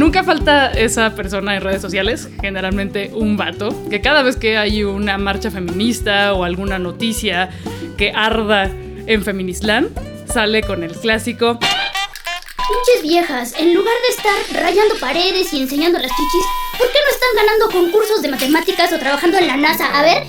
[0.00, 4.82] Nunca falta esa persona en redes sociales, generalmente un vato, que cada vez que hay
[4.82, 7.50] una marcha feminista o alguna noticia
[7.98, 8.70] que arda
[9.06, 9.90] en Feminisland,
[10.26, 16.10] sale con el clásico Pinches viejas, en lugar de estar rayando paredes y enseñando las
[16.10, 16.46] chichis,
[16.78, 19.84] ¿por qué no están ganando concursos de matemáticas o trabajando en la NASA?
[19.98, 20.22] A ver.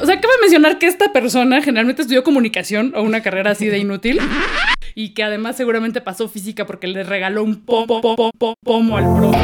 [0.00, 3.78] O sea, cabe mencionar que esta persona generalmente estudió comunicación o una carrera así de
[3.78, 4.20] inútil
[5.02, 8.30] y que además seguramente pasó física porque le regaló un pomo, pomo,
[8.62, 9.38] pomo al profe.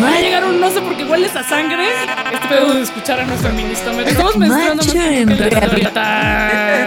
[0.00, 1.88] Va a llegar un no sé porque hueles a sangre.
[2.32, 3.90] Este pedo de escuchar a nuestro feminista.
[4.02, 4.92] Estamos mencionando más y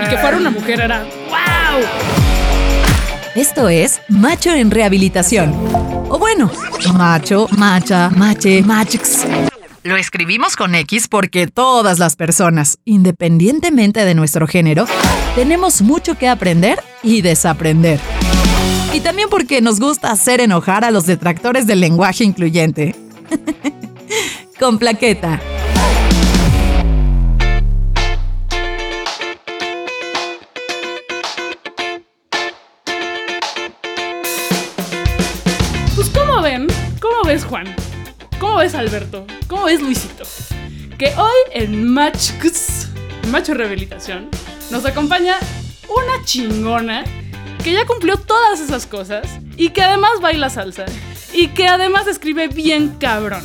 [0.10, 1.84] que fuera una mujer era ¡Wow!
[3.35, 5.54] Esto es Macho en Rehabilitación.
[6.10, 6.49] O bueno,
[6.94, 9.26] macho, macha, mache, machix.
[9.85, 14.88] Lo escribimos con X porque todas las personas, independientemente de nuestro género,
[15.35, 17.99] tenemos mucho que aprender y desaprender.
[18.95, 22.95] Y también porque nos gusta hacer enojar a los detractores del lenguaje incluyente.
[24.60, 25.40] con plaqueta.
[35.93, 36.65] Pues ¿cómo ven?
[36.99, 37.67] ¿Cómo ves Juan?
[38.55, 39.27] ¿Cómo ves Alberto?
[39.49, 40.23] ¿Cómo ves Luisito?
[40.98, 42.31] Que hoy en Match
[43.29, 44.29] Macho Rehabilitación
[44.71, 45.35] nos acompaña
[45.89, 47.03] una chingona
[47.61, 50.85] que ya cumplió todas esas cosas y que además baila salsa
[51.33, 53.43] y que además escribe bien cabrón.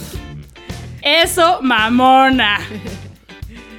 [1.02, 2.60] Eso, mamona.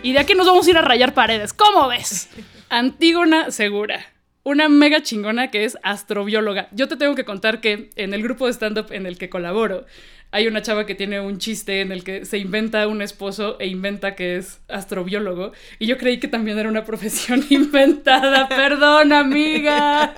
[0.04, 1.54] Y de aquí nos vamos a ir a rayar paredes.
[1.54, 2.28] ¿Cómo ves?
[2.68, 4.06] Antígona Segura.
[4.44, 6.68] Una mega chingona que es astrobióloga.
[6.72, 9.86] Yo te tengo que contar que en el grupo de stand-up en el que colaboro,
[10.32, 13.68] hay una chava que tiene un chiste en el que se inventa un esposo e
[13.68, 15.52] inventa que es astrobiólogo.
[15.78, 18.48] Y yo creí que también era una profesión inventada.
[18.48, 20.14] Perdón, amiga.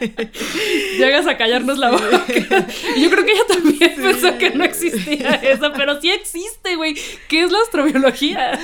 [0.98, 2.66] Llegas a callarnos la boca.
[2.96, 6.96] Y yo creo que ella también pensó que no existía eso, pero sí existe, güey.
[7.28, 8.58] ¿Qué es la astrobiología?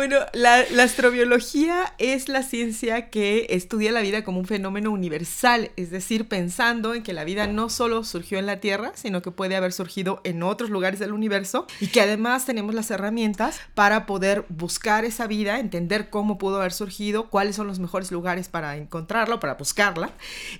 [0.00, 5.90] Bueno, la, astrobiología es la ciencia que estudia la vida como un fenómeno universal, es
[5.90, 9.56] decir, pensando en que la vida no solo surgió en la Tierra, sino que puede
[9.56, 14.46] haber surgido en otros lugares del universo y que además tenemos las herramientas para poder
[14.48, 19.38] buscar esa vida, entender cómo pudo haber surgido, cuáles son los mejores lugares para encontrarla,
[19.38, 20.12] para buscarla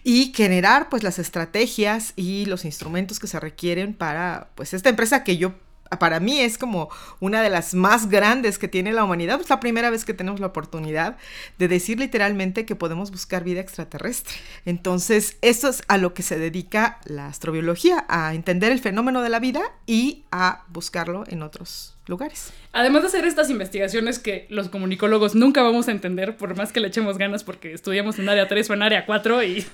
[0.04, 5.24] y generar pues las estrategias y los instrumentos que se requieren para pues esta empresa
[5.24, 5.54] que yo
[5.98, 9.40] para mí es como una de las más grandes que tiene la humanidad.
[9.40, 11.16] Es la primera vez que tenemos la oportunidad
[11.58, 14.34] de decir literalmente que podemos buscar vida extraterrestre.
[14.64, 19.28] Entonces, eso es a lo que se dedica la astrobiología, a entender el fenómeno de
[19.28, 22.52] la vida y a buscarlo en otros lugares.
[22.72, 26.80] Además de hacer estas investigaciones que los comunicólogos nunca vamos a entender, por más que
[26.80, 29.64] le echemos ganas porque estudiamos en área 3 o en área 4 y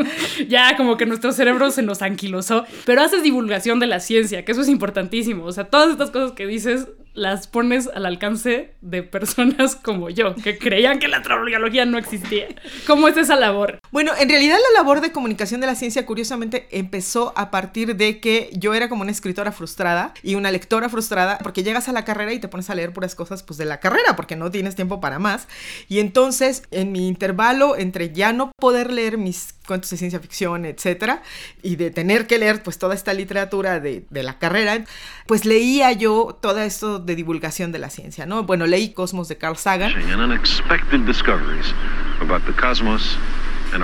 [0.48, 4.52] ya como que nuestro cerebro se nos anquilosó, pero haces divulgación de la ciencia, que
[4.52, 5.44] eso es importantísimo.
[5.44, 10.34] O sea, todas estas cosas que dices las pones al alcance de personas como yo,
[10.34, 12.48] que creían que la astrobiología no existía.
[12.86, 13.78] ¿Cómo es esa labor?
[13.90, 18.20] Bueno, en realidad la labor de comunicación de la ciencia curiosamente empezó a partir de
[18.20, 22.04] que yo era como una escritora frustrada y una lectora frustrada, porque llegas a la
[22.04, 24.74] carrera y te pones a leer puras cosas pues de la carrera, porque no tienes
[24.74, 25.46] tiempo para más.
[25.88, 30.64] Y entonces, en mi intervalo entre ya no poder leer mis cuentos de ciencia ficción,
[30.64, 31.22] etcétera,
[31.62, 34.84] y de tener que leer pues toda esta literatura de, de la carrera,
[35.26, 38.44] pues leía yo todo esto de divulgación de la ciencia, ¿no?
[38.44, 39.92] Bueno, leí Cosmos de Carl Sagan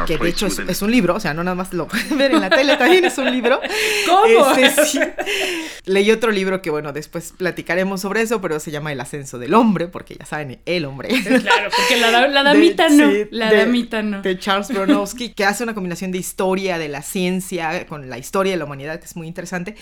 [0.06, 2.40] que de hecho es, un libro, o sea, no nada más lo pueden ver en
[2.40, 3.60] la tele, también es un libro.
[4.06, 4.50] ¿Cómo?
[4.52, 5.00] Este, sí.
[5.84, 9.54] Leí otro libro que, bueno, después platicaremos sobre eso, pero se llama El ascenso del
[9.54, 11.08] hombre, porque ya saben, el hombre.
[11.08, 14.22] Claro, porque la, la damita no, la damita no.
[14.22, 18.52] De Charles Bronowski, que hace una combinación de historia de la ciencia con la historia
[18.52, 19.74] de la humanidad, que es muy interesante.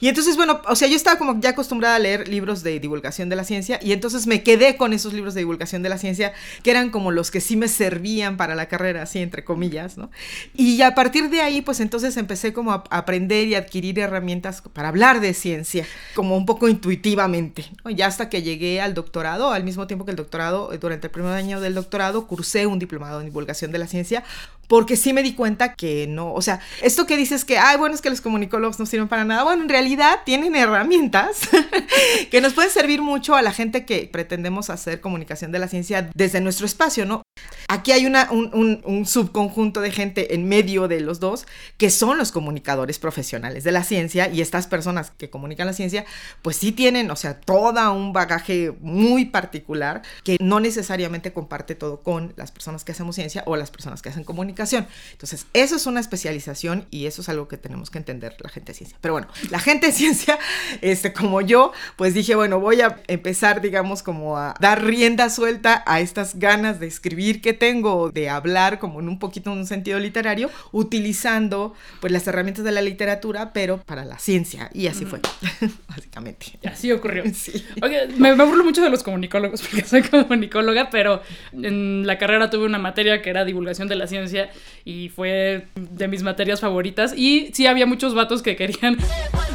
[0.00, 3.28] Y entonces, bueno, o sea, yo estaba como ya acostumbrada a leer libros de divulgación
[3.28, 6.32] de la ciencia, y entonces me quedé con esos libros de divulgación de la ciencia,
[6.62, 9.53] que eran como los que sí me servían para la carrera, así entre comillas,
[9.96, 10.10] ¿no?
[10.54, 14.88] Y a partir de ahí, pues entonces empecé como a aprender y adquirir herramientas para
[14.88, 17.64] hablar de ciencia, como un poco intuitivamente.
[17.94, 21.10] Ya hasta que llegué al doctorado, al mismo tiempo que el doctorado, eh, durante el
[21.10, 24.24] primer año del doctorado, cursé un diplomado en divulgación de la ciencia,
[24.68, 27.94] porque sí me di cuenta que no, o sea, esto que dices que, ay, bueno,
[27.94, 31.48] es que los comunicólogos no sirven para nada, bueno, en realidad tienen herramientas
[32.30, 36.08] que nos pueden servir mucho a la gente que pretendemos hacer comunicación de la ciencia
[36.14, 37.22] desde nuestro espacio, ¿no?
[37.68, 41.46] Aquí hay un, un, un, subconjunto de gente en medio de los dos
[41.76, 46.04] que son los comunicadores profesionales de la ciencia y estas personas que comunican la ciencia,
[46.42, 52.02] pues sí tienen, o sea, toda un bagaje muy particular que no necesariamente comparte todo
[52.02, 54.86] con las personas que hacemos ciencia o las personas que hacen comunicación.
[55.12, 58.72] Entonces, eso es una especialización y eso es algo que tenemos que entender la gente
[58.72, 58.98] de ciencia.
[59.00, 60.38] Pero bueno, la gente de ciencia,
[60.80, 65.82] este, como yo, pues dije, bueno, voy a empezar, digamos, como a dar rienda suelta
[65.86, 69.66] a estas ganas de escribir que tengo, de hablar como en un poquito en un
[69.66, 74.70] sentido literario, utilizando pues las herramientas de la literatura, pero para la ciencia.
[74.74, 75.20] Y así fue,
[75.88, 76.58] básicamente.
[76.64, 77.24] Así ocurrió.
[77.34, 77.64] Sí.
[78.16, 81.22] me, me, burlo mucho de los comunicólogos porque soy comunicóloga, pero
[81.52, 84.50] en la carrera tuve una materia que era divulgación de la ciencia
[84.84, 87.14] y fue de mis materias favoritas.
[87.16, 88.96] Y sí había muchos vatos que querían,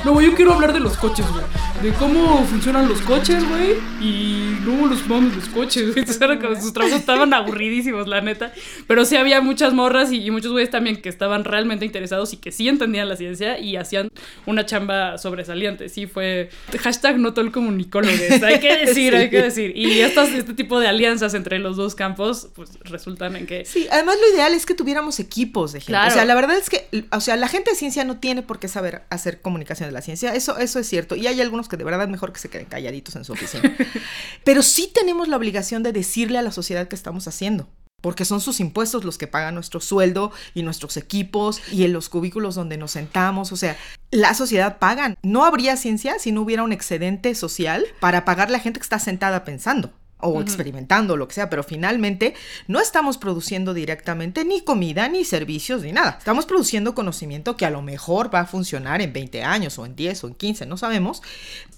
[0.06, 1.44] no, yo quiero hablar de los coches, güey.
[1.84, 3.76] De cómo funcionan los coches, güey.
[4.02, 6.06] Y no los vamos los coches, güey.
[6.62, 8.54] sus trabajos estaban aburridísimos, la neta.
[8.88, 12.38] Pero sí había muchas morras y, y muchos güeyes también que estaban realmente interesados y
[12.38, 14.10] que sí entendían la ciencia y hacían
[14.46, 15.90] una chamba sobresaliente.
[15.90, 16.50] Sí, fue
[16.80, 18.14] hashtag no todo el comunicólogo.
[18.46, 19.76] Hay que decir, hay que decir.
[19.76, 23.66] Y estas, este tipo de alianzas entre los dos campos, pues resultan en que...
[23.66, 26.00] Sí, además lo ideal es que tuviéramos equipos de gente.
[26.08, 28.60] O sea, la verdad es que, o sea, la gente de ciencia no tiene por
[28.60, 30.34] qué saber hacer comunicación de la ciencia.
[30.34, 31.16] Eso, eso es cierto.
[31.16, 33.76] Y hay algunos que de verdad mejor que se queden calladitos en su oficina.
[34.44, 37.68] Pero sí tenemos la obligación de decirle a la sociedad que estamos haciendo
[38.02, 42.10] porque son sus impuestos los que pagan nuestro sueldo y nuestros equipos y en los
[42.10, 43.52] cubículos donde nos sentamos.
[43.52, 43.78] O sea,
[44.12, 45.16] la sociedad paga.
[45.22, 49.00] No habría ciencia si no hubiera un excedente social para pagar la gente que está
[49.00, 52.34] sentada pensando o experimentando, lo que sea, pero finalmente
[52.68, 56.18] no estamos produciendo directamente ni comida, ni servicios, ni nada.
[56.20, 59.96] Estamos produciendo conocimiento que a lo mejor va a funcionar en 20 años o en
[59.96, 61.22] 10 o en 15, no sabemos.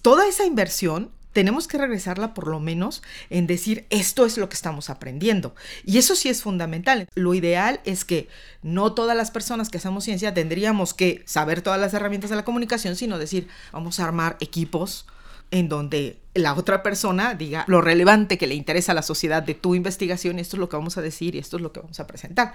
[0.02, 4.56] Toda esa inversión tenemos que regresarla por lo menos en decir esto es lo que
[4.56, 5.56] estamos aprendiendo.
[5.86, 7.08] Y eso sí es fundamental.
[7.16, 8.28] Lo ideal es que
[8.64, 12.46] no todas las personas que hacemos ciencia tendríamos que saber todas las herramientas de la
[12.46, 15.06] comunicación, sino decir vamos a armar equipos
[15.52, 19.54] en donde la otra persona diga lo relevante que le interesa a la sociedad de
[19.54, 22.00] tu investigación, esto es lo que vamos a decir y esto es lo que vamos
[22.00, 22.54] a presentar.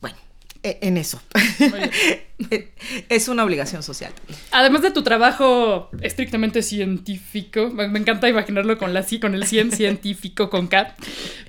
[0.00, 0.16] Bueno,
[0.62, 1.20] e, en eso.
[3.08, 4.12] es una obligación social.
[4.52, 10.48] Además de tu trabajo estrictamente científico, me encanta imaginarlo con, la, con el cien científico
[10.48, 10.94] con K,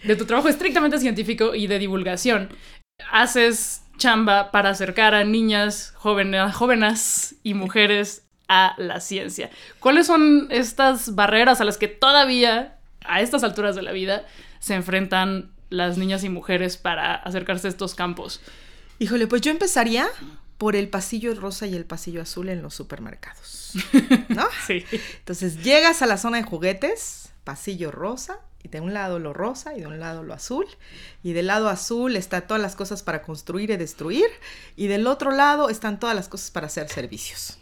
[0.04, 2.50] de tu trabajo estrictamente científico y de divulgación,
[3.12, 9.50] haces chamba para acercar a niñas, jóvenes, jóvenes y mujeres a la ciencia.
[9.80, 14.26] ¿Cuáles son estas barreras a las que todavía, a estas alturas de la vida,
[14.60, 18.42] se enfrentan las niñas y mujeres para acercarse a estos campos?
[19.00, 20.08] Híjole, pues yo empezaría
[20.58, 23.74] por el pasillo rosa y el pasillo azul en los supermercados.
[24.30, 24.48] ¿No?
[24.66, 24.86] Sí.
[25.20, 29.76] Entonces llegas a la zona de juguetes, pasillo rosa, y de un lado lo rosa
[29.76, 30.66] y de un lado lo azul.
[31.22, 34.26] Y del lado azul están todas las cosas para construir y destruir.
[34.76, 37.60] Y del otro lado están todas las cosas para hacer servicios.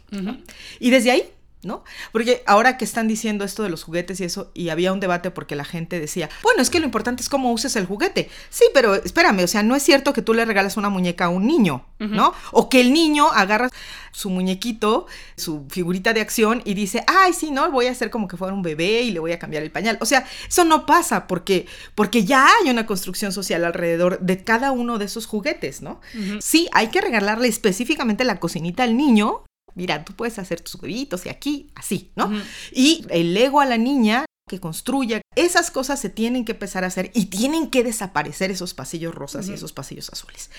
[0.78, 1.32] Y desde ahí
[1.62, 1.84] ¿no?
[2.12, 5.30] Porque ahora que están diciendo esto de los juguetes y eso, y había un debate
[5.30, 8.28] porque la gente decía, bueno, es que lo importante es cómo uses el juguete.
[8.50, 11.28] Sí, pero espérame, o sea, no es cierto que tú le regales una muñeca a
[11.28, 12.34] un niño, ¿no?
[12.50, 13.68] O que el niño agarra
[14.10, 15.06] su muñequito,
[15.36, 18.52] su figurita de acción y dice, ay, sí, no, voy a hacer como que fuera
[18.52, 19.98] un bebé y le voy a cambiar el pañal.
[20.00, 24.72] O sea, eso no pasa porque, porque ya hay una construcción social alrededor de cada
[24.72, 26.00] uno de esos juguetes, ¿no?
[26.40, 29.44] Sí, hay que regalarle específicamente la cocinita al niño,
[29.74, 32.30] mira, tú puedes hacer tus huevitos y aquí, así, ¿no?
[32.72, 36.88] Y el ego a la niña que construya, esas cosas se tienen que empezar a
[36.88, 40.50] hacer y tienen que desaparecer esos pasillos rosas y esos pasillos azules.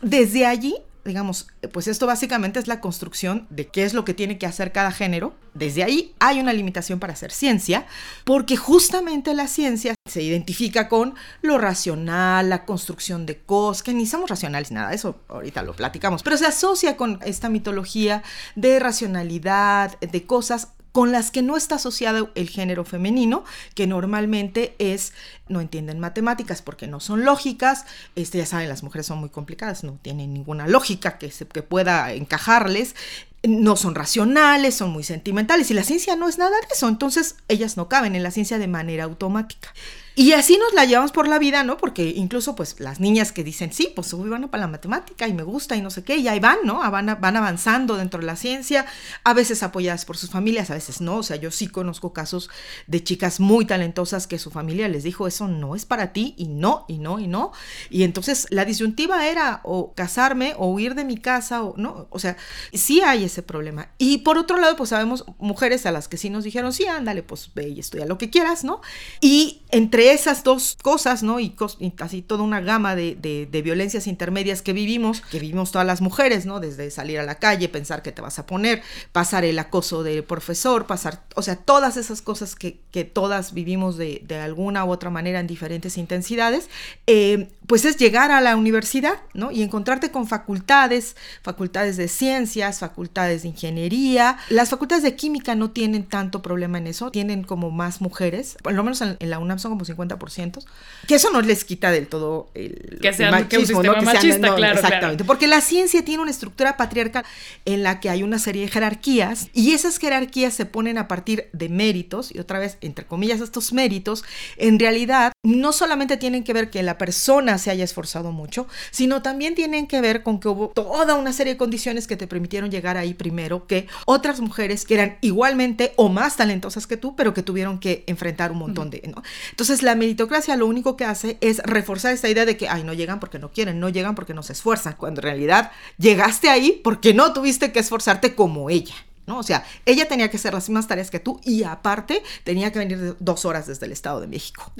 [0.00, 4.38] Desde allí digamos, pues esto básicamente es la construcción de qué es lo que tiene
[4.38, 5.34] que hacer cada género.
[5.54, 7.86] Desde ahí hay una limitación para hacer ciencia,
[8.24, 14.06] porque justamente la ciencia se identifica con lo racional, la construcción de cosas, que ni
[14.06, 18.22] somos racionales ni nada, eso ahorita lo platicamos, pero se asocia con esta mitología
[18.54, 23.44] de racionalidad, de cosas con las que no está asociado el género femenino,
[23.74, 25.12] que normalmente es,
[25.48, 29.84] no entienden matemáticas porque no son lógicas, este, ya saben, las mujeres son muy complicadas,
[29.84, 32.94] no tienen ninguna lógica que, se, que pueda encajarles,
[33.42, 37.36] no son racionales, son muy sentimentales y la ciencia no es nada de eso, entonces
[37.48, 39.72] ellas no caben en la ciencia de manera automática.
[40.14, 41.78] Y así nos la llevamos por la vida, ¿no?
[41.78, 45.32] Porque incluso pues las niñas que dicen, sí, pues voy van para la matemática y
[45.32, 46.82] me gusta y no sé qué, y ahí van, ¿no?
[46.82, 48.84] Ah, van, van avanzando dentro de la ciencia,
[49.24, 51.16] a veces apoyadas por sus familias, a veces no.
[51.18, 52.50] O sea, yo sí conozco casos
[52.86, 56.46] de chicas muy talentosas que su familia les dijo, eso no es para ti y
[56.46, 57.52] no, y no, y no.
[57.88, 62.06] Y entonces la disyuntiva era o casarme o huir de mi casa o no.
[62.10, 62.36] O sea,
[62.74, 63.88] sí hay ese problema.
[63.96, 67.22] Y por otro lado, pues sabemos mujeres a las que sí nos dijeron, sí, ándale,
[67.22, 68.82] pues ve y estudia lo que quieras, ¿no?
[69.22, 71.38] Y entre esas dos cosas, ¿no?
[71.38, 76.00] Y, cos- así toda una gama de, violencias intermedias que vivimos, que vivimos todas las
[76.00, 76.58] mujeres, ¿no?
[76.58, 78.82] Desde salir a la calle, pensar que te vas a poner,
[79.12, 82.80] pasar el acoso del profesor, pasar, o sea, todas esas cosas que,
[83.12, 86.68] todas vivimos de, de alguna u otra manera en diferentes intensidades,
[87.06, 89.50] eh, pues es llegar a la universidad, ¿no?
[89.50, 94.36] Y encontrarte con facultades, facultades de ciencias, facultades de ingeniería.
[94.48, 98.72] Las facultades de química no tienen tanto problema en eso, tienen como más mujeres, por
[98.74, 100.64] lo menos en, en la UNAM son como 50%,
[101.06, 104.04] que eso no les quita del todo el, Que el sean- que un sistema sean-
[104.04, 107.24] machista, claro, Exactamente, porque la ciencia tiene una estructura patriarcal
[107.64, 111.48] en la que hay una serie de jerarquías y esas jerarquías se ponen a partir
[111.52, 114.24] de méritos y otra vez, entre comillas, estos méritos,
[114.56, 119.22] en realidad no solamente tienen que ver que la persona se haya esforzado mucho, sino
[119.22, 122.70] también tienen que ver con que hubo toda una serie de condiciones que te permitieron
[122.70, 127.34] llegar ahí primero que otras mujeres que eran igualmente o más talentosas que tú, pero
[127.34, 129.20] que tuvieron que enfrentar un montón de, ¿no?
[129.50, 132.92] Entonces la meritocracia lo único que hace es reforzar esta idea de que, ay, no
[132.92, 136.80] llegan porque no quieren, no llegan porque no se esfuerzan, cuando en realidad llegaste ahí
[136.84, 138.94] porque no tuviste que esforzarte como ella.
[139.26, 139.38] ¿No?
[139.38, 142.78] O sea, ella tenía que hacer las mismas tareas que tú y aparte tenía que
[142.78, 144.72] venir dos horas desde el Estado de México.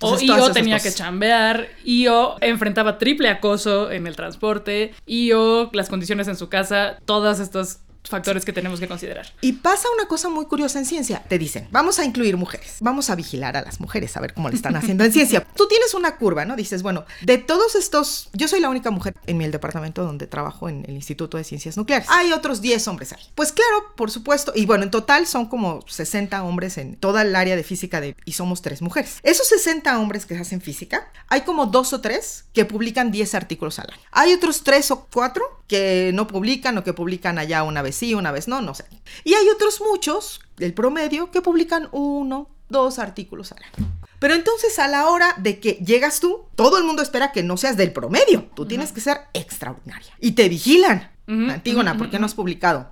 [0.00, 0.92] O, y todas yo tenía cosas.
[0.92, 6.36] que chambear, y yo enfrentaba triple acoso en el transporte, y yo las condiciones en
[6.36, 9.26] su casa, todos estos factores que tenemos que considerar.
[9.40, 11.22] Y pasa una cosa muy curiosa en ciencia.
[11.28, 14.48] Te dicen, vamos a incluir mujeres, vamos a vigilar a las mujeres, a ver cómo
[14.48, 15.46] le están haciendo en ciencia.
[15.56, 16.56] Tú tienes una curva, ¿no?
[16.56, 20.68] Dices, bueno, de todos estos, yo soy la única mujer en mi departamento donde trabajo
[20.68, 22.08] en el Instituto de Ciencias Nucleares.
[22.10, 23.22] Hay otros 10 hombres ahí.
[23.34, 24.52] Pues claro, por supuesto.
[24.54, 28.32] Y bueno, en total son como 60 hombres en toda el área de física y
[28.32, 29.18] somos tres mujeres.
[29.22, 33.78] Esos 60 hombres que hacen física, hay como dos o tres que publican 10 artículos
[33.78, 34.02] al año.
[34.12, 38.12] Hay otros tres o cuatro que no publican o que publican allá una vez sí,
[38.12, 38.86] una vez no, no sé.
[39.22, 43.88] Y hay otros muchos, el promedio, que publican uno, dos artículos al año.
[44.18, 47.56] Pero entonces a la hora de que llegas tú, todo el mundo espera que no
[47.56, 48.50] seas del promedio.
[48.56, 50.12] Tú tienes que ser extraordinaria.
[50.18, 51.08] Y te vigilan.
[51.28, 52.90] Ujú, Antígona, ¿por qué no has publicado?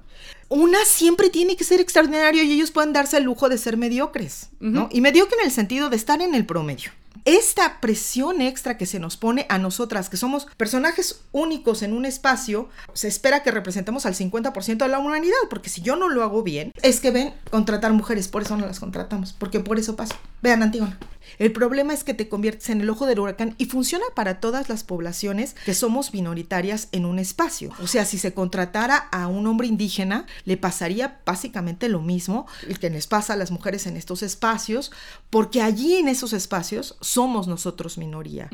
[0.49, 4.51] Una siempre tiene que ser extraordinario y ellos pueden darse el lujo de ser mediocres,
[4.61, 4.89] ¿no?
[4.93, 6.93] Y mediocre en el sentido de estar en el promedio.
[7.25, 12.05] Esta presión extra que se nos pone a nosotras, que somos personajes únicos en un
[12.05, 16.23] espacio, se espera que representemos al 50% de la humanidad, porque si yo no lo
[16.23, 19.97] hago bien, es que ven contratar mujeres, por eso no las contratamos, porque por eso
[19.97, 20.17] pasa.
[20.43, 20.99] Vean, Antígona.
[21.39, 24.69] El problema es que te conviertes en el ojo del huracán y funciona para todas
[24.69, 27.71] las poblaciones que somos minoritarias en un espacio.
[27.83, 32.47] O sea, si se contratara a un hombre indígena, le pasaría básicamente lo mismo
[32.81, 34.93] que les pasa a las mujeres en estos espacios,
[35.31, 38.49] porque allí en esos espacios somos nosotros minoría.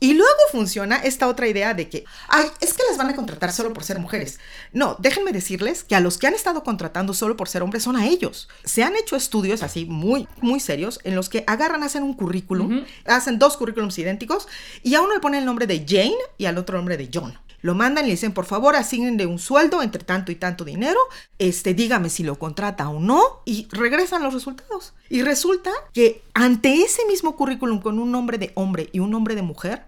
[0.00, 3.52] Y luego funciona esta otra idea de que, ay, es que las van a contratar
[3.52, 4.38] solo por ser mujeres.
[4.72, 7.96] No, déjenme decirles que a los que han estado contratando solo por ser hombres son
[7.96, 8.48] a ellos.
[8.64, 12.78] Se han hecho estudios así muy, muy serios en los que agarran, hacen un currículum,
[12.78, 12.86] Ujú.
[13.06, 14.48] hacen dos currículums idénticos
[14.82, 17.10] y a uno le ponen el nombre de Jane y al otro el nombre de
[17.12, 17.38] John.
[17.62, 21.00] Lo mandan y le dicen, por favor, asignenle un sueldo entre tanto y tanto dinero,
[21.38, 24.92] este, dígame si lo contrata o no, y regresan los resultados.
[25.08, 29.34] Y resulta que ante ese mismo currículum con un nombre de hombre y un nombre
[29.34, 29.84] de mujer,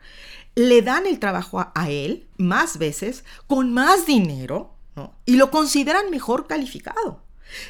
[0.56, 5.12] le dan el trabajo a, a él más veces, con más dinero, ¿no?
[5.24, 7.22] Y lo consideran mejor calificado.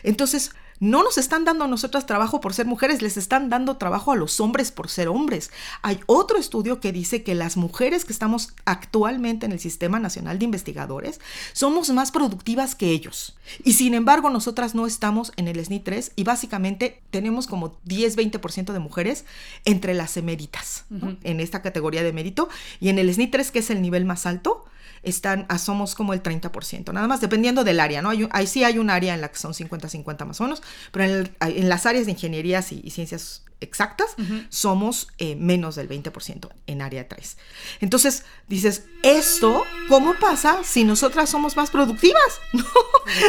[0.04, 4.12] Entonces, no nos están dando a nosotras trabajo por ser mujeres, les están dando trabajo
[4.12, 5.50] a los hombres por ser hombres.
[5.82, 10.38] Hay otro estudio que dice que las mujeres que estamos actualmente en el Sistema Nacional
[10.38, 11.20] de Investigadores
[11.52, 13.36] somos más productivas que ellos.
[13.64, 18.72] Y sin embargo, nosotras no estamos en el SNI 3 y básicamente tenemos como 10-20%
[18.72, 19.24] de mujeres
[19.64, 20.84] entre las eméritas,
[21.22, 22.48] en esta categoría de mérito.
[22.80, 24.64] Y en el SNI 3, que es el nivel más alto,
[25.02, 28.10] están, ah, somos como el 30%, nada más dependiendo del área, ¿no?
[28.30, 31.10] Hay, sí hay un área en la que son 50-50 más o menos, pero en,
[31.40, 34.14] el- en las áreas de ingenierías y, y ciencias exactas
[34.50, 37.36] somos eh, menos del 20% en área 3.
[37.80, 42.22] Entonces dices, ¿esto cómo pasa si nosotras somos más productivas?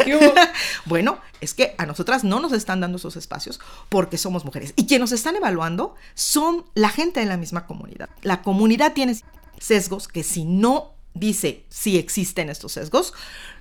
[0.84, 4.72] Bueno, es que a nosotras no nos están dando esos espacios porque somos mujeres.
[4.76, 8.08] Y quienes nos están evaluando son la gente de la misma comunidad.
[8.22, 9.16] La comunidad tiene
[9.58, 13.12] sesgos que si no dice si existen estos sesgos,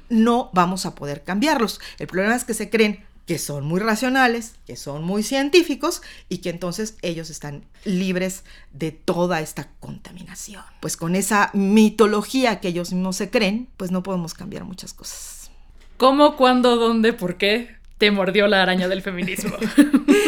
[0.09, 1.79] no vamos a poder cambiarlos.
[1.99, 6.39] El problema es que se creen que son muy racionales, que son muy científicos y
[6.39, 8.43] que entonces ellos están libres
[8.73, 10.63] de toda esta contaminación.
[10.79, 15.51] Pues con esa mitología que ellos mismos se creen, pues no podemos cambiar muchas cosas.
[15.97, 19.55] ¿Cómo, cuándo, dónde, por qué te mordió la araña del feminismo?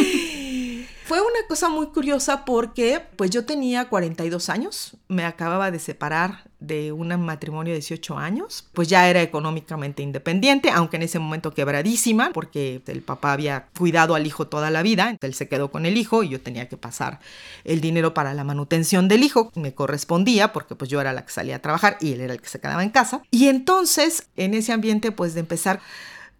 [1.12, 6.46] Fue una cosa muy curiosa porque pues yo tenía 42 años, me acababa de separar
[6.62, 11.54] de un matrimonio de 18 años, pues ya era económicamente independiente, aunque en ese momento
[11.54, 15.86] quebradísima, porque el papá había cuidado al hijo toda la vida, él se quedó con
[15.86, 17.20] el hijo y yo tenía que pasar
[17.66, 21.34] el dinero para la manutención del hijo, me correspondía porque pues yo era la que
[21.34, 23.22] salía a trabajar y él era el que se quedaba en casa.
[23.32, 25.82] Y entonces, en ese ambiente pues de empezar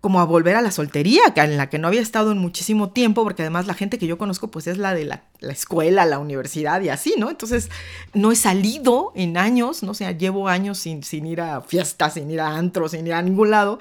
[0.02, 3.24] como a volver a la soltería, en la que no había estado en muchísimo tiempo,
[3.24, 6.82] porque además la gente que yo conozco pues es la de la, escuela, la universidad
[6.82, 7.30] y así, ¿no?
[7.30, 7.70] Entonces
[8.14, 9.92] no he salido en años, ¿no?
[9.92, 13.14] O sea, llevo años sin, sin ir a fiestas, sin ir a antros, sin ir
[13.14, 13.78] a ningún lado.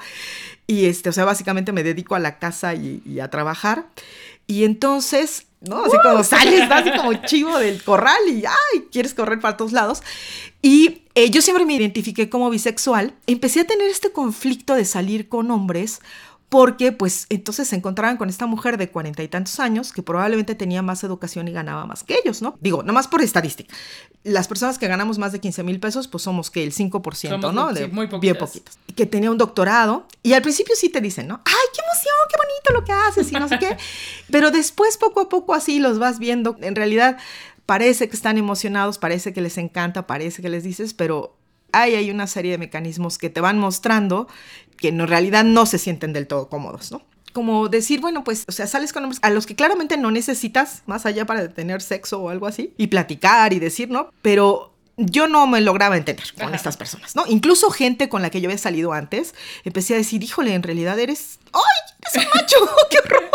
[0.67, 3.87] Y este, o sea, básicamente me dedico a la casa y a trabajar.
[4.47, 5.85] Y entonces ¿no?
[5.85, 10.03] Así como sales, así como chivo del corral y ay, quieres correr para todos lados.
[10.63, 13.15] Y eh, yo siempre me identifiqué como bisexual.
[13.27, 16.01] Empecé a tener este conflicto de salir con hombres
[16.51, 20.57] porque pues entonces se encontraban con esta mujer de cuarenta y tantos años que probablemente
[20.57, 22.59] tenía más educación y ganaba más que ellos, ¿no?
[22.61, 23.73] Digo, nomás por estadística.
[24.25, 27.73] Las personas que ganamos más de 15 mil pesos, pues somos que el 5%, ¿no?
[27.73, 28.79] de, muy bien poquitos.
[28.97, 31.41] Que tenía un doctorado y al principio sí te dicen, ¿no?
[31.45, 33.77] ¡Ay, qué emoción, qué bonito lo que haces y no sé qué!
[34.33, 36.57] Pero después poco a poco así los vas viendo.
[36.61, 37.17] En realidad
[37.65, 41.37] parece que están emocionados, parece que les encanta, parece que les dices, pero
[41.73, 44.27] hay, hay una serie de mecanismos que te van mostrando
[44.81, 47.03] que en realidad no se sienten del todo cómodos, ¿no?
[47.33, 50.83] Como decir, bueno, pues, o sea, sales con hombres a los que claramente no necesitas
[50.87, 54.11] más allá para tener sexo o algo así, y platicar y decir, ¿no?
[54.23, 57.25] Pero yo no me lograba entender con estas personas, ¿no?
[57.27, 59.35] Incluso gente con la que yo había salido antes,
[59.65, 61.63] empecé a decir, híjole, en realidad eres, ¡ay!
[62.13, 62.57] Eres un macho,
[62.91, 63.31] ¡qué horror!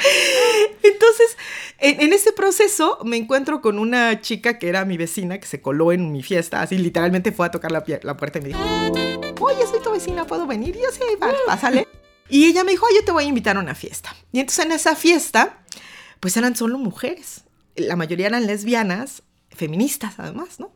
[0.82, 1.36] Entonces,
[1.78, 5.92] en, ese proceso me encuentro con una chica que era mi vecina, que se coló
[5.92, 8.60] en mi fiesta, así literalmente fue a tocar la, puerta y me dijo,
[9.40, 10.76] oye, soy tu vecina, ¿puedo venir?
[10.76, 11.86] Y yo, sí, va, pásale.
[12.28, 14.14] Y ella me dijo, oye, te voy a invitar a una fiesta.
[14.32, 15.58] Y entonces en esa fiesta,
[16.20, 17.42] pues eran solo mujeres.
[17.74, 20.72] La mayoría eran lesbianas, feministas además, ¿no?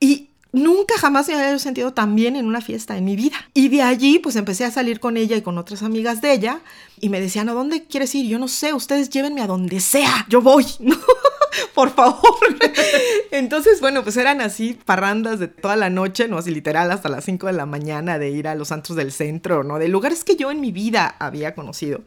[0.00, 3.36] Y Nunca jamás me había sentido tan bien en una fiesta en mi vida.
[3.52, 6.60] Y de allí pues empecé a salir con ella y con otras amigas de ella
[7.00, 8.26] y me decían, ¿a dónde quieres ir?
[8.26, 10.96] Yo no sé, ustedes llévenme a donde sea, yo voy, ¿no?
[11.74, 12.38] Por favor.
[13.30, 17.24] Entonces, bueno, pues eran así parrandas de toda la noche, no así literal hasta las
[17.24, 19.78] 5 de la mañana de ir a los santos del centro, ¿no?
[19.78, 22.02] De lugares que yo en mi vida había conocido.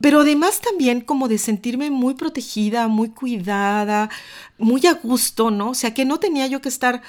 [0.00, 4.10] Pero además también como de sentirme muy protegida, muy cuidada,
[4.58, 5.70] muy a gusto, ¿no?
[5.70, 7.02] O sea, que no tenía yo que estar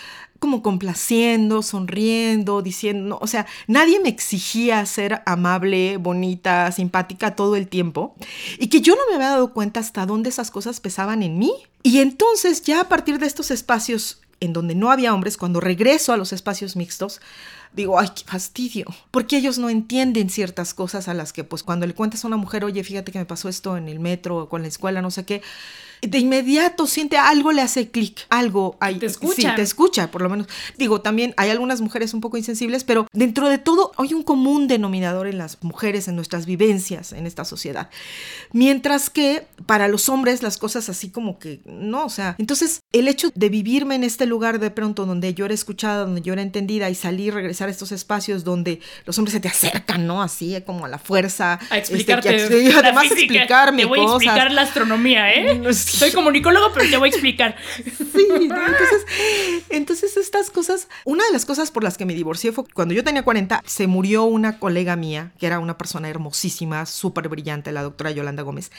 [0.46, 7.68] como complaciendo, sonriendo, diciendo, o sea, nadie me exigía ser amable, bonita, simpática todo el
[7.68, 8.14] tiempo
[8.60, 11.52] y que yo no me había dado cuenta hasta dónde esas cosas pesaban en mí.
[11.82, 16.14] Y entonces ya a partir de estos espacios en donde no había hombres, cuando regreso
[16.14, 17.22] a los espacios mixtos,
[17.74, 21.88] digo, ay, qué fastidio, porque ellos no entienden ciertas cosas a las que, pues, cuando
[21.88, 24.50] le cuentas a una mujer, oye, fíjate que me pasó esto en el metro o
[24.50, 25.42] con la escuela, no sé qué,
[26.08, 29.00] de inmediato siente algo le hace clic, algo ahí.
[29.00, 29.36] Te escucha.
[29.36, 30.48] Sí, te escucha, por lo menos.
[30.78, 34.68] Digo, también hay algunas mujeres un poco insensibles, pero dentro de todo hay un común
[34.68, 37.90] denominador en las mujeres, en nuestras vivencias en esta sociedad.
[38.52, 43.08] Mientras que para los hombres las cosas así como que no, o sea, entonces el
[43.08, 46.42] hecho de vivirme en este lugar de pronto donde yo era escuchada, donde yo era
[46.42, 50.22] entendida y salir, regresar a estos espacios donde los hombres se te acercan, ¿no?
[50.22, 51.60] Así como a la fuerza.
[51.70, 52.36] A explicarte.
[52.36, 55.62] Este, además explicarme Te voy a explicar la astronomía, ¿eh?
[55.96, 57.56] Soy comunicólogo, pero te voy a explicar.
[58.16, 58.28] Sí,
[59.70, 63.04] entonces, estas cosas, una de las cosas por las que me divorcié fue cuando yo
[63.04, 67.84] tenía 40, se murió una colega mía, que era una persona hermosísima, súper brillante, la
[67.84, 68.72] doctora Yolanda Gómez.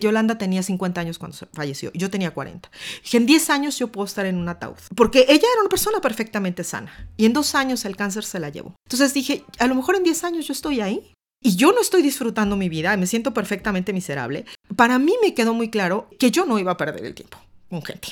[0.00, 2.70] Yolanda tenía 50 años cuando falleció, yo tenía 40.
[3.02, 6.00] Dije, en 10 años yo puedo estar en un ataúd, porque ella era una persona
[6.00, 8.74] perfectamente sana y en dos años el cáncer se la llevó.
[8.86, 11.12] Entonces dije, a lo mejor en 10 años yo estoy ahí
[11.44, 15.52] y yo no estoy disfrutando mi vida, me siento perfectamente miserable, para mí me quedó
[15.52, 18.08] muy claro que yo no iba a perder el tiempo con gente.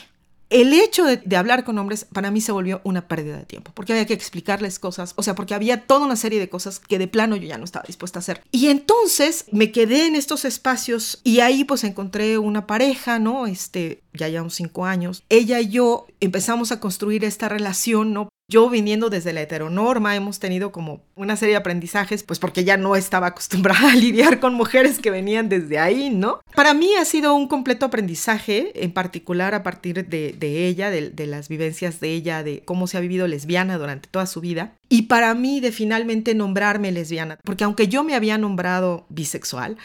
[0.50, 3.94] El hecho de, hablar con hombres para mí se volvió una pérdida de tiempo, porque
[3.94, 7.08] había que explicarles cosas, o sea, porque había toda una serie de cosas que de
[7.08, 8.42] plano yo ya no estaba dispuesta a hacer.
[8.50, 13.46] Y entonces me quedé en estos espacios y ahí pues encontré una pareja, ¿no?
[13.46, 15.24] Este, ya llevamos cinco años.
[15.30, 18.28] Ella y yo empezamos a construir esta relación, ¿no?
[18.52, 22.76] yo viniendo desde la heteronorma hemos tenido como una serie de aprendizajes, pues porque ya
[22.76, 26.40] no estaba acostumbrada a lidiar con mujeres que venían desde ahí, ¿no?
[26.54, 31.48] Para mí ha sido un completo aprendizaje, en particular a partir de, ella, de, las
[31.48, 34.74] vivencias de ella, de cómo se ha vivido lesbiana durante toda su vida.
[34.88, 39.78] Y para mí de finalmente nombrarme lesbiana, porque aunque yo me había nombrado bisexual,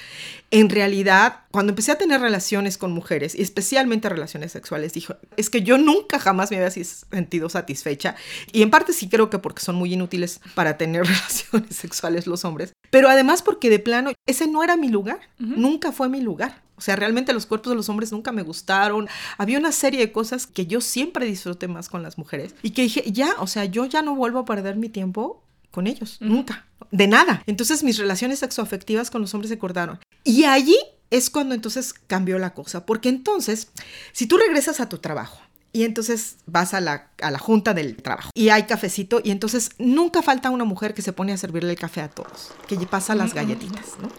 [0.52, 5.50] en realidad cuando empecé a tener relaciones con mujeres, y especialmente relaciones sexuales, dijo, es
[5.50, 8.16] que yo nunca jamás me había sentido satisfecha.
[8.52, 11.08] Y en parte sí creo que porque son muy inútiles para tener
[11.70, 16.10] sexuales los hombres, pero además porque de plano ese no era mi lugar, nunca fue
[16.10, 16.63] mi lugar.
[16.78, 19.08] O sea, realmente los cuerpos de los hombres nunca me gustaron.
[19.40, 22.84] Había una serie de cosas que yo siempre disfruté más con las mujeres y que
[22.84, 26.66] dije, ya, o sea, yo ya no vuelvo a perder mi tiempo con ellos, nunca,
[26.92, 27.44] de nada.
[27.48, 30.00] Entonces mis relaciones sexoafectivas con los hombres se cortaron.
[30.24, 30.78] Y allí
[31.10, 33.70] es cuando entonces cambió la cosa, porque entonces,
[34.12, 35.40] si tú regresas a tu trabajo,
[35.78, 39.70] y entonces vas a la, a la, junta del trabajo y hay cafecito y entonces
[39.78, 43.13] nunca falta una mujer que se pone a servirle el café a todos, que pasa
[43.13, 44.10] las galletitas, ¿no?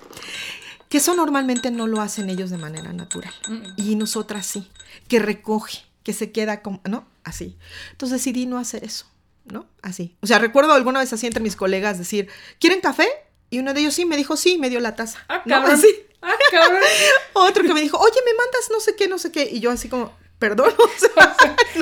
[0.89, 3.35] Que eso normalmente no lo hacen ellos de manera natural
[3.77, 4.71] y nosotras sí,
[5.09, 7.09] que recoge, que se queda como, ¿no?
[7.25, 7.59] Así.
[7.91, 9.07] Entonces decidí no hacer eso,
[9.45, 9.67] ¿no?
[9.83, 10.17] Así.
[10.21, 12.29] O sea, recuerdo alguna vez así entre mis colegas decir,
[12.61, 13.09] ¿quieren café?
[13.51, 15.19] Y uno de ellos sí me dijo, sí, me dio la taza.
[15.29, 15.57] Ah, ¿no?
[15.57, 15.75] cabrón.
[15.75, 15.89] Así.
[16.23, 16.83] Ah, cabrón.
[17.33, 19.49] Otro que me dijo, oye, me mandas no sé qué, no sé qué.
[19.51, 21.37] Y yo así como, perdón, o sea,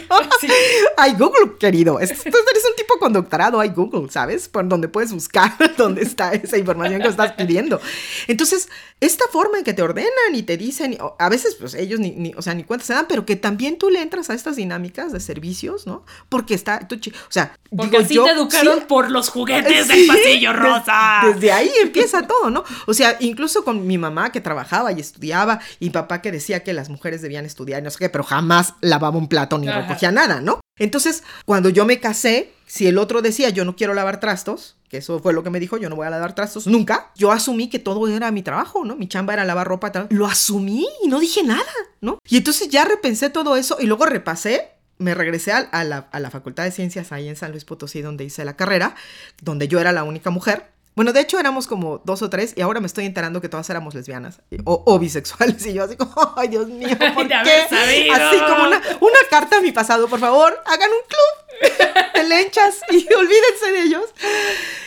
[0.08, 0.16] no.
[0.40, 0.48] Sí.
[0.96, 2.00] Hay Google, querido.
[2.00, 4.48] Eres un tipo con doctorado, hay Google, ¿sabes?
[4.48, 7.80] Por donde puedes buscar dónde está esa información que estás pidiendo.
[8.26, 8.68] Entonces,
[9.00, 12.32] esta forma en que te ordenan y te dicen, a veces pues ellos ni, ni-
[12.34, 15.12] o sea, ni cuenta se dan, pero que también tú le entras a estas dinámicas
[15.12, 16.04] de servicios, ¿no?
[16.28, 19.86] Porque está, tú o sea, Porque digo así yo, te educaron sí, por los juguetes
[19.86, 21.20] Sí, del pasillo des- rosa.
[21.24, 22.64] Desde ahí empieza todo, ¿no?
[22.86, 26.72] O sea, incluso con mi mamá que trabajaba y estudiaba y papá que decía que
[26.72, 28.45] las mujeres debían estudiar no sé qué, pero jamás
[28.80, 29.82] lavaba un plato ni Ajá.
[29.82, 30.60] recogía nada, ¿no?
[30.78, 34.98] Entonces, cuando yo me casé, si el otro decía yo no quiero lavar trastos, que
[34.98, 37.68] eso fue lo que me dijo, yo no voy a lavar trastos nunca, yo asumí
[37.68, 38.96] que todo era mi trabajo, ¿no?
[38.96, 40.06] Mi chamba era lavar ropa, tal.
[40.10, 41.64] lo asumí y no dije nada,
[42.00, 42.18] ¿no?
[42.28, 46.20] Y entonces ya repensé todo eso y luego repasé me regresé a, a la, a
[46.20, 48.94] la Facultad de Ciencias ahí en San Luis Potosí, donde hice la carrera,
[49.42, 50.70] donde yo era la única mujer.
[50.96, 53.68] Bueno, de hecho éramos como dos o tres y ahora me estoy enterando que todas
[53.70, 57.66] éramos lesbianas o, o bisexuales y yo así como, ay Dios mío, ¿por qué?
[57.68, 58.14] sabido.
[58.14, 62.80] Así como una, una carta a mi pasado, por favor, hagan un club de lenchas
[62.90, 64.04] y olvídense de ellos.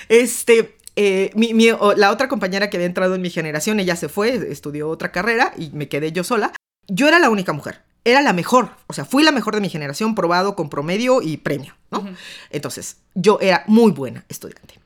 [0.09, 4.09] Este, eh, mi- mi- la otra compañera que había entrado en mi generación, ella se
[4.09, 6.53] fue, estudió otra carrera y me quedé yo sola.
[6.87, 9.69] Yo era la única mujer, era la mejor, o sea, fui la mejor de mi
[9.69, 12.03] generación, probado con promedio y premio, ¿no?
[12.49, 14.78] Entonces, yo era muy buena estudiante.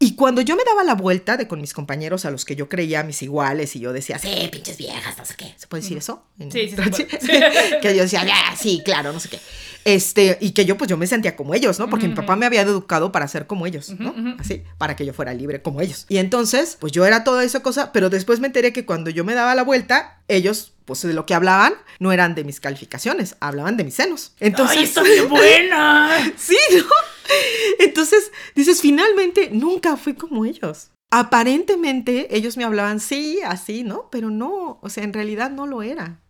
[0.00, 2.68] Y cuando yo me daba la vuelta de con mis compañeros a los que yo
[2.68, 5.54] creía mis iguales y yo decía, sí, pinches viejas, no sé qué.
[5.56, 6.24] ¿Se puede decir eso?
[6.38, 6.90] Sí, sí puede.
[7.82, 9.40] que yo decía, "Ah, sí, claro, no sé qué.
[9.84, 11.88] Este, y que yo pues yo me sentía como ellos, ¿no?
[11.88, 14.14] Porque mi papá me había educado para ser como ellos, ¿no?
[14.38, 16.04] Así, para que yo fuera libre como ellos.
[16.08, 19.24] Y entonces, pues yo era toda esa cosa, pero después me enteré que cuando yo
[19.24, 23.36] me daba la vuelta, ellos, pues de lo que hablaban, no eran de mis calificaciones,
[23.40, 24.32] hablaban de mis senos.
[24.40, 26.32] Entonces, ¡Ay, está bien buena!
[26.36, 26.84] Sí, ¿no?
[27.78, 30.90] Entonces, dices, finalmente nunca fui como ellos.
[31.10, 34.08] Aparentemente ellos me hablaban, sí, así, ¿no?
[34.10, 36.20] Pero no, o sea, en realidad no lo era.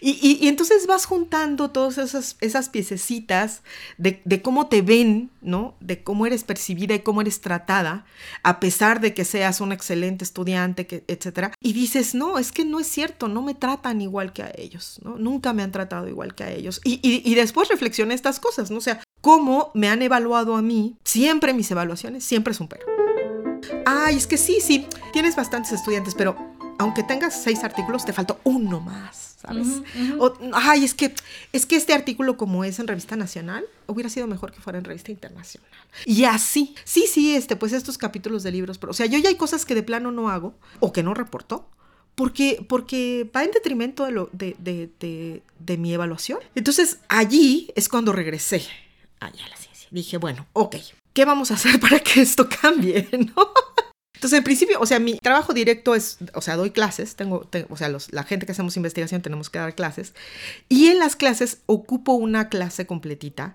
[0.00, 3.62] y, y- y entonces vas juntando todas esas, esas piececitas
[3.98, 5.76] de, de cómo te ven, ¿no?
[5.80, 8.04] De cómo eres percibida y cómo eres tratada,
[8.42, 11.52] a pesar de que seas un excelente estudiante, que, etcétera.
[11.60, 14.98] Y dices, no, es que no es cierto, no me tratan igual que a ellos,
[15.04, 15.18] ¿no?
[15.18, 16.80] Nunca me han tratado igual que a ellos.
[16.82, 18.78] Y, y, y después reflexioné estas cosas, ¿no?
[18.78, 22.84] O sea, cómo me han evaluado a mí, siempre mis evaluaciones, siempre es un pero.
[23.86, 26.36] Ay, es que sí, sí, tienes bastantes estudiantes, pero
[26.78, 29.66] aunque tengas seis artículos, te faltó uno más, ¿sabes?
[30.18, 31.14] O, ay, es que,
[31.54, 34.84] es que este artículo, como es en revista nacional, hubiera sido mejor que fuera en
[34.84, 35.70] revista internacional.
[36.04, 39.30] Y así, sí, sí, este, pues estos capítulos de libros, pero, o sea, yo ya
[39.30, 41.66] hay cosas que de plano no hago o que no reporto.
[42.14, 46.38] Porque, porque va en detrimento de, lo, de, de, de mi evaluación.
[46.54, 48.62] Entonces, allí es cuando regresé
[49.26, 49.88] allá a la ciencia.
[49.90, 50.76] Dije, bueno, ok,
[51.12, 53.08] ¿qué vamos a hacer para que esto cambie?
[53.10, 57.66] Entonces, en principio, o sea, mi trabajo directo es, o sea, doy clases, tengo, te-
[57.68, 60.14] o sea, la gente que hacemos investigación tenemos que dar clases,
[60.68, 63.54] y en las clases ocupo una clase completita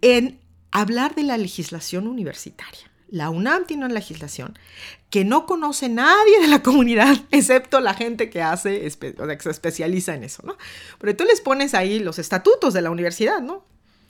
[0.00, 2.90] en hablar de la legislación universitaria.
[3.08, 4.58] La UNAM tiene una legislación
[5.10, 9.42] que no conoce nadie de la comunidad, excepto la gente que hace, o sea, que
[9.42, 10.56] se especializa en eso, ¿no?
[10.98, 13.64] Pero tú les pones ahí los estatutos de la universidad, ¿no?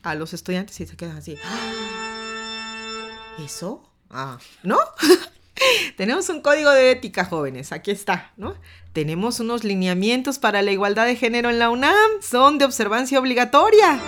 [0.07, 1.37] A los estudiantes y se quedan así.
[1.45, 3.09] "Ah,
[3.45, 3.83] ¿Eso?
[4.09, 4.79] Ah, ¿no?
[5.97, 8.55] Tenemos un código de ética, jóvenes, aquí está, ¿no?
[8.93, 13.99] Tenemos unos lineamientos para la igualdad de género en la UNAM, son de observancia obligatoria.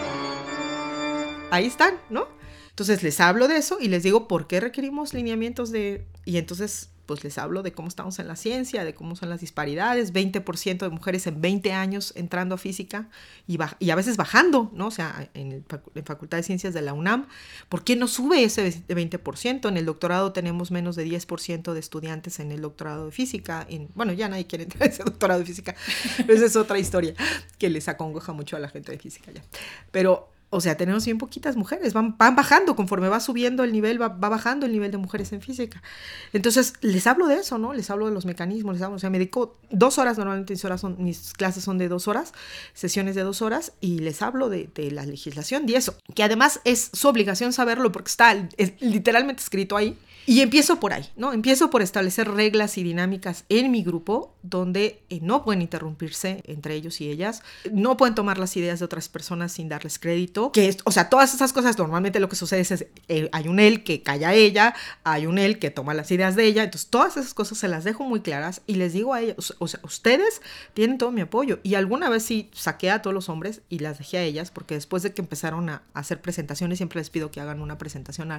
[1.51, 2.29] Ahí están, ¿no?
[2.71, 6.07] Entonces les hablo de eso y les digo por qué requerimos lineamientos de...
[6.25, 9.41] Y entonces pues les hablo de cómo estamos en la ciencia, de cómo son las
[9.41, 13.09] disparidades, 20% de mujeres en 20 años entrando a física
[13.47, 14.89] y, y a veces bajando, ¿no?
[14.89, 17.27] O sea, en, el Facultad de Ciencias de la UNAM,
[17.71, 19.71] ¿por qué no sube ese 20%?
[19.71, 23.67] En el doctorado tenemos menos de 10% de estudiantes en el doctorado de física.
[23.71, 25.75] En, bueno, ya nadie quiere entrar a ese doctorado de física,
[26.19, 27.15] pero esa es otra historia
[27.57, 29.43] que les acongoja mucho a la gente de física ya.
[29.91, 34.01] Pero o sea, tenemos bien poquitas mujeres, van, van bajando, conforme va subiendo el nivel,
[34.01, 35.83] va, va, bajando el nivel de mujeres en física.
[36.33, 37.75] Entonces, les hablo de eso, ¿no?
[37.75, 40.65] Les hablo de los mecanismos, les hablo, o sea, me dedico dos horas, normalmente mis,
[40.65, 42.33] horas son, mis clases son de dos horas,
[42.73, 46.61] sesiones de dos horas, y les hablo de, de la legislación y eso, que además
[46.65, 49.97] es su obligación saberlo porque está es, literalmente escrito ahí.
[50.27, 51.33] Y empiezo por ahí, ¿no?
[51.33, 56.75] Empiezo por establecer reglas y dinámicas en mi grupo donde eh, no pueden interrumpirse entre
[56.75, 60.69] ellos y ellas, no pueden tomar las ideas de otras personas sin darles crédito, que
[60.69, 63.85] es, o sea, todas esas cosas normalmente lo que sucede es, eh, hay un él
[63.85, 67.17] que calla a ella, hay un él que toma las ideas de ella, entonces todas
[67.17, 70.43] esas cosas se las dejo muy claras y les digo a ellas, o sea, ustedes
[70.75, 71.61] tienen todo mi apoyo.
[71.63, 74.75] Y alguna vez sí saqué a todos los hombres y las dejé a ellas porque
[74.75, 78.33] después de que empezaron a hacer presentaciones, siempre les pido que hagan una presentación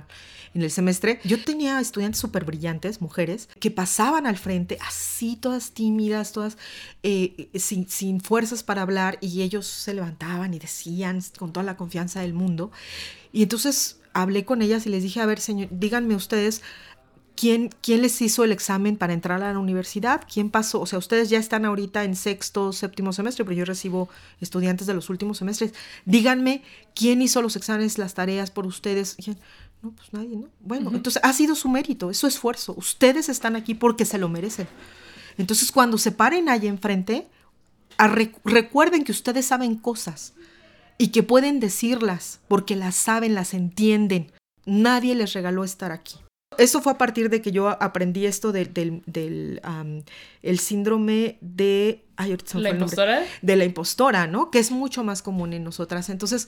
[0.53, 5.71] en el semestre, yo tenía estudiantes súper brillantes, mujeres, que pasaban al frente así, todas
[5.71, 5.98] tímidas,
[6.31, 6.57] todas
[7.03, 11.77] eh, sin, sin fuerzas para hablar, y ellos se levantaban y decían con toda la
[11.77, 12.71] confianza del mundo.
[13.31, 16.61] Y entonces hablé con ellas y les dije, a ver, señor, díganme ustedes,
[17.39, 20.25] ¿Quién, ¿quién, les hizo el examen para entrar a la universidad?
[20.29, 20.81] ¿Quién pasó?
[20.81, 24.09] O sea, ustedes ya están ahorita en sexto, séptimo semestre, pero yo recibo
[24.41, 25.73] estudiantes de los últimos semestres.
[26.03, 29.15] Díganme, ¿quién hizo los exámenes, las tareas por ustedes?
[29.81, 30.49] No, pues nadie, ¿no?
[30.59, 30.97] Bueno, uh -huh.
[30.97, 32.73] entonces ha sido su mérito, es su esfuerzo.
[32.75, 34.67] Ustedes están aquí porque se lo merecen.
[35.37, 37.27] Entonces, cuando se paren ahí enfrente,
[37.97, 40.33] rec recuerden que ustedes saben cosas
[40.97, 44.31] y que pueden decirlas porque las saben, las entienden.
[44.65, 46.15] Nadie les regaló estar aquí.
[46.57, 50.03] Eso fue a partir de que yo aprendí esto del, del, del um,
[50.41, 52.03] el síndrome de...
[52.17, 53.23] Ay, ¿La impostora?
[53.41, 54.51] De la impostora, ¿no?
[54.51, 56.09] Que es mucho más común en nosotras.
[56.09, 56.47] Entonces,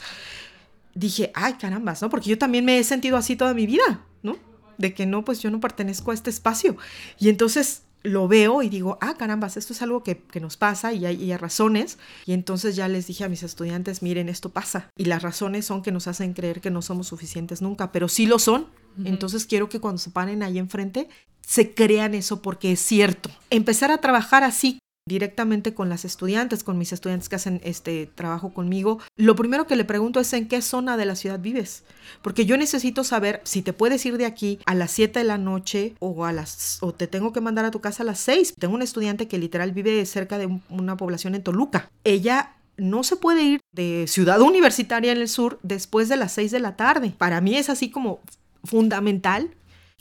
[0.94, 2.10] dije, ay, carambas, ¿no?
[2.10, 4.38] Porque yo también me he sentido así toda mi vida, ¿no?
[4.78, 6.76] De que no, pues yo no pertenezco a este espacio.
[7.17, 10.94] Y entonces lo veo y digo, ah, carambas, esto es algo que, que nos pasa
[10.94, 11.98] y hay, y hay, razones.
[12.26, 14.90] Y entonces ya les dije a mis estudiantes, miren, esto pasa.
[14.98, 18.26] Y las razones son que nos hacen creer que no somos suficientes nunca, pero sí
[18.26, 18.62] lo son.
[18.98, 19.08] Uh -huh.
[19.08, 21.10] Entonces quiero que cuando se paren ahí enfrente,
[21.42, 23.30] se crean eso porque es cierto.
[23.50, 28.54] Empezar a trabajar así directamente con las estudiantes, con mis estudiantes que hacen este trabajo
[28.54, 31.84] conmigo, lo primero que le pregunto es en qué zona de la ciudad vives,
[32.22, 35.38] porque yo necesito saber si te puedes ir de aquí a las 7 de la
[35.38, 38.56] noche o a las o te tengo que mandar a tu casa a las 6.
[38.60, 41.90] Tengo una estudiante que literal vive cerca de un, una población en Toluca.
[42.04, 46.52] Ella no se puede ir de ciudad universitaria en el sur después de las 6
[46.52, 47.14] de la tarde.
[47.18, 48.20] Para mí es así como
[48.64, 49.52] fundamental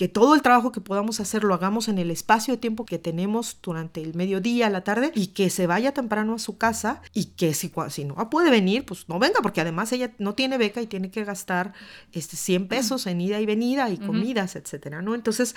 [0.01, 2.99] que todo el trabajo que podamos hacer lo hagamos en el espacio de tiempo que
[2.99, 7.27] tenemos durante el mediodía, la tarde, y que se vaya temprano a su casa y
[7.37, 10.81] que si, si no puede venir, pues no venga, porque además ella no tiene beca
[10.81, 11.75] y tiene que gastar
[12.13, 14.63] este, 100 pesos en ida y venida y comidas, uh -huh.
[14.63, 15.15] etcétera, ¿no?
[15.15, 15.55] Entonces,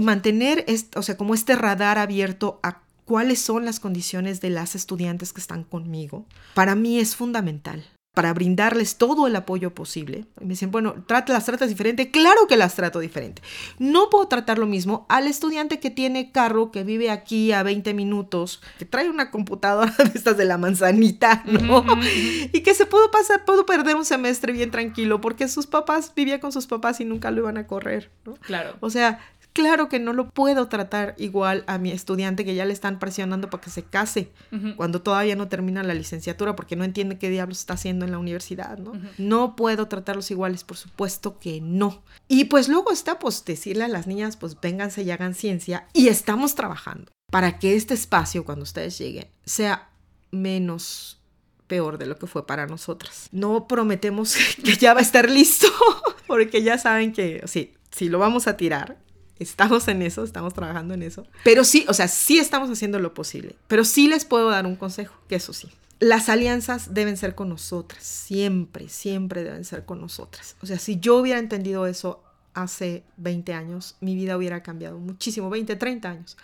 [0.00, 4.76] mantener, este, o sea, como este radar abierto a cuáles son las condiciones de las
[4.76, 10.26] estudiantes que están conmigo, para mí es fundamental para brindarles todo el apoyo posible.
[10.40, 12.10] Y me dicen, bueno, ¿las tratas diferente?
[12.10, 13.40] Claro que las trato diferente.
[13.78, 17.94] No puedo tratar lo mismo al estudiante que tiene carro, que vive aquí a 20
[17.94, 21.78] minutos, que trae una computadora de estas de la manzanita, ¿no?
[21.78, 22.50] Uh -huh.
[22.52, 26.40] Y que se pudo pasar, pudo perder un semestre bien tranquilo porque sus papás, vivía
[26.40, 28.34] con sus papás y nunca lo iban a correr, ¿no?
[28.34, 28.76] Claro.
[28.80, 29.20] O sea,
[29.52, 33.50] Claro que no lo puedo tratar igual a mi estudiante que ya le están presionando
[33.50, 34.76] para que se case uh -huh.
[34.76, 38.18] cuando todavía no termina la licenciatura porque no entiende qué diablos está haciendo en la
[38.18, 38.92] universidad, ¿no?
[38.92, 39.10] Uh -huh.
[39.18, 42.02] No puedo tratarlos iguales, por supuesto que no.
[42.28, 46.08] Y pues luego está pues decirle a las niñas pues vénganse y hagan ciencia y
[46.08, 49.90] estamos trabajando para que este espacio cuando ustedes lleguen sea
[50.30, 51.20] menos
[51.66, 53.28] peor de lo que fue para nosotras.
[53.30, 55.68] No prometemos que ya va a estar listo
[56.26, 58.98] porque ya saben que sí, si lo vamos a tirar,
[59.40, 61.26] Estamos en eso, estamos trabajando en eso.
[61.42, 63.56] Pero sí, o sea, sí estamos haciendo lo posible.
[63.66, 65.68] Pero sí les puedo dar un consejo, que eso sí.
[65.98, 70.56] Las alianzas deben ser con nosotras, siempre, siempre deben ser con nosotras.
[70.62, 72.22] O sea, si yo hubiera entendido eso
[72.54, 76.36] hace 20 años, mi vida hubiera cambiado muchísimo, 20, 30 años.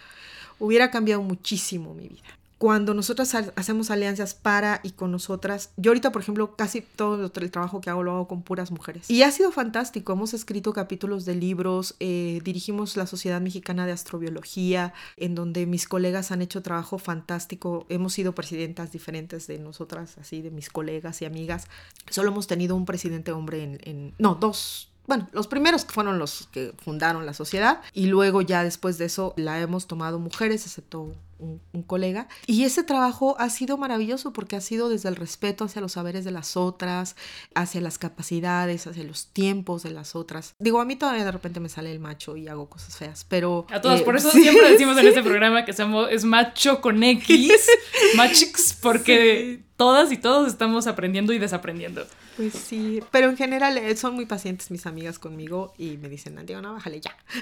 [0.59, 6.11] Hubiera cambiado muchísimo mi vida cuando nosotras hacemos alianzas para y con nosotras, yo ahorita,
[6.11, 9.11] por ejemplo, casi todo el trabajo que hago lo hago con puras mujeres.
[9.11, 10.15] Y ha sido fantástico.
[10.15, 15.87] Hemos escrito capítulos de libros, eh, dirigimos la Sociedad Mexicana de Astrobiología, en donde mis
[15.87, 17.85] colegas han hecho trabajo fantástico.
[17.91, 21.67] Hemos sido presidentas diferentes de nosotras, así de mis colegas y amigas.
[22.09, 26.19] Solo hemos tenido un presidente hombre en, en no, dos, bueno, los primeros que fueron
[26.19, 30.67] los que fundaron la sociedad y luego ya después de eso la hemos tomado mujeres,
[30.67, 32.29] excepto un, un, colega.
[32.47, 36.25] Y ese trabajo ha sido maravilloso porque ha sido desde el respeto hacia los saberes
[36.25, 37.17] de las otras,
[37.55, 40.55] hacia las capacidades, hacia los tiempos de las otras.
[40.59, 43.67] Digo, a mí todavía de repente me sale el macho y hago cosas feas, pero...
[43.71, 44.43] A todos, eh, por eso sí.
[44.43, 47.53] siempre decimos en este programa que somos, es macho con X,
[48.17, 49.65] machix, porque sí.
[49.77, 52.07] todas y todos estamos aprendiendo y desaprendiendo.
[52.37, 56.39] Pues sí, pero en general eh, son muy pacientes mis amigas conmigo y me dicen,
[56.39, 57.17] Antigona, bájale ya.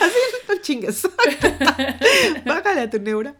[0.00, 0.18] Así,
[0.48, 1.08] no chingues.
[2.46, 3.34] bájale a tu neura.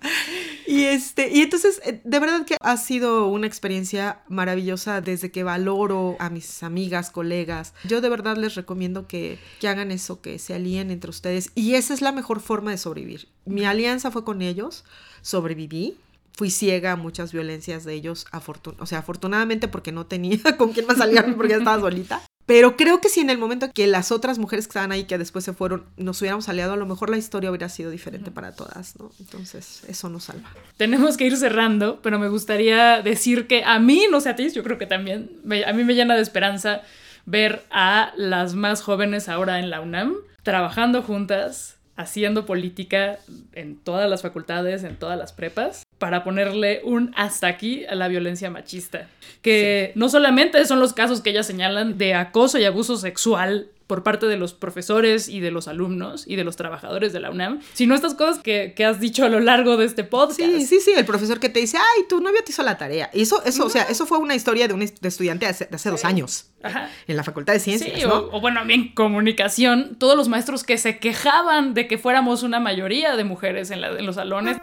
[0.66, 5.44] Y este, y entonces, eh, de verdad que ha sido una experiencia maravillosa desde que
[5.44, 7.74] valoro a mis amigas, colegas.
[7.84, 11.52] Yo de verdad les recomiendo que, que hagan eso, que se alíen entre ustedes.
[11.54, 13.28] Y esa es la mejor forma de sobrevivir.
[13.44, 14.84] Mi alianza fue con ellos,
[15.22, 15.98] sobreviví,
[16.36, 20.72] fui ciega a muchas violencias de ellos, afortun o sea, afortunadamente porque no tenía con
[20.72, 22.22] quién más aliarme porque ya estaba solita.
[22.46, 25.16] Pero creo que si en el momento que las otras mujeres que estaban ahí, que
[25.16, 28.54] después se fueron, nos hubiéramos aliado, a lo mejor la historia hubiera sido diferente para
[28.54, 29.10] todas, ¿no?
[29.18, 30.50] Entonces, eso nos salva.
[30.76, 34.50] Tenemos que ir cerrando, pero me gustaría decir que a mí, no sé a ti,
[34.50, 35.30] yo creo que también,
[35.66, 36.82] a mí me llena de esperanza
[37.24, 43.18] ver a las más jóvenes ahora en la UNAM trabajando juntas, haciendo política
[43.52, 48.08] en todas las facultades, en todas las prepas, para ponerle un hasta aquí a la
[48.08, 49.08] violencia machista.
[49.40, 54.02] Que no solamente son los casos que ellas señalan de acoso y abuso sexual por
[54.02, 57.60] parte de los profesores y de los alumnos y de los trabajadores de la UNAM,
[57.72, 60.38] sino estas cosas que, has dicho a lo largo de este podcast.
[60.38, 63.08] Sí, sí, sí, el profesor que te dice, ay, tu novio te hizo la tarea.
[63.14, 66.04] Y eso, eso, o sea, eso fue una historia de un estudiante de hace, dos
[66.04, 66.50] años
[67.06, 67.98] en la Facultad de Ciencias.
[67.98, 72.60] Sí, o, bueno, bien comunicación, todos los maestros que se quejaban de que fuéramos una
[72.60, 74.58] mayoría de mujeres en, en los salones.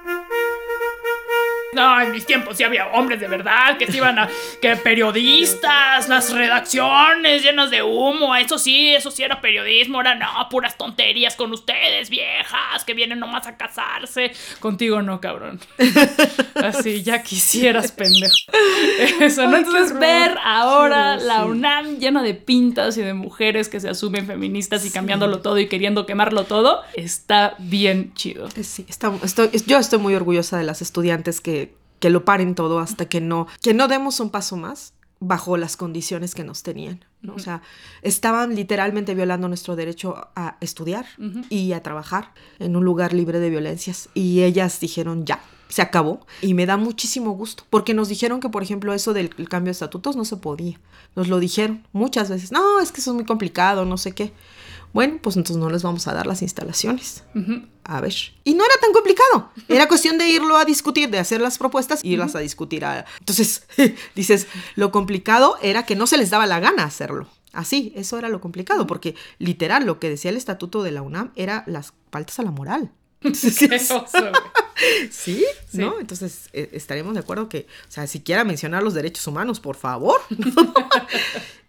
[1.73, 4.29] No, en mis tiempos sí había hombres de verdad que se iban a.
[4.61, 8.35] que periodistas, las redacciones llenas de humo.
[8.35, 9.97] Eso sí, eso sí era periodismo.
[9.97, 14.33] Ahora no, puras tonterías con ustedes, viejas, que vienen nomás a casarse.
[14.59, 15.61] Contigo no, cabrón.
[16.55, 18.35] Así, ya quisieras, pendejo.
[19.21, 19.57] Eso, ¿no?
[19.57, 24.85] Entonces, ver ahora la UNAM llena de pintas y de mujeres que se asumen feministas
[24.85, 28.49] y cambiándolo todo y queriendo quemarlo todo, está bien chido.
[28.61, 31.60] Sí, está, estoy, yo estoy muy orgullosa de las estudiantes que
[32.01, 35.77] que lo paren todo hasta que no, que no demos un paso más bajo las
[35.77, 37.05] condiciones que nos tenían.
[37.21, 37.35] ¿no?
[37.35, 37.61] O sea,
[38.01, 41.05] estaban literalmente violando nuestro derecho a estudiar
[41.49, 44.09] y a trabajar en un lugar libre de violencias.
[44.15, 46.25] Y ellas dijeron, ya, se acabó.
[46.41, 49.73] Y me da muchísimo gusto, porque nos dijeron que, por ejemplo, eso del cambio de
[49.73, 50.79] estatutos no se podía.
[51.15, 52.51] Nos lo dijeron muchas veces.
[52.51, 54.33] No, es que eso es muy complicado, no sé qué.
[54.93, 57.23] Bueno, pues entonces no les vamos a dar las instalaciones.
[57.83, 58.13] A ver.
[58.43, 59.51] Y no era tan complicado.
[59.67, 62.83] Era cuestión de irlo a discutir, de hacer las propuestas y irlas a discutir.
[63.19, 63.63] Entonces,
[64.15, 67.27] dices, lo complicado era que no se les daba la gana hacerlo.
[67.53, 71.31] Así, eso era lo complicado, porque literal lo que decía el estatuto de la UNAM
[71.35, 72.91] era las faltas a la moral.
[75.09, 75.45] ¿Sí?
[75.73, 75.99] ¿No?
[75.99, 80.19] Entonces eh, estaremos de acuerdo que, o sea, siquiera mencionar los derechos humanos, por favor.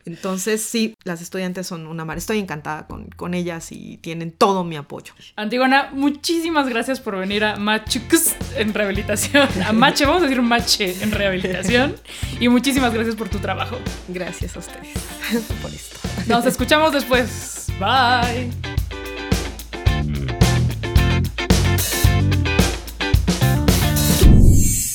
[0.05, 2.19] Entonces, sí, las estudiantes son una mar.
[2.19, 5.15] Estoy encantada con, ellas y tienen todo mi apoyo.
[5.37, 9.49] Antigona, muchísimas gracias por venir a Machux en rehabilitación.
[9.65, 11.95] A Mache, vamos a decir Mache en rehabilitación.
[12.41, 13.79] Y muchísimas gracias por tu trabajo.
[14.09, 14.89] Gracias a ustedes
[15.63, 15.99] por esto.
[16.27, 17.69] Nos escuchamos después.
[17.79, 18.72] Bye.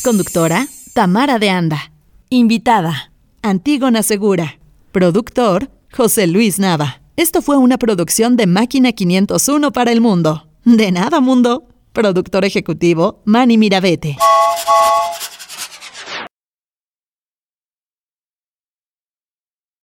[0.08, 1.92] Conductora, Tamara de Anda.
[2.30, 4.58] Invitada, Antígona Segura.
[4.94, 7.02] Productor, José Luis Nava.
[7.18, 10.48] Esto fue una producción de Máquina 501 para el mundo.
[10.64, 11.68] De nada, mundo.
[11.92, 14.16] Productor ejecutivo, Manny Mirabete.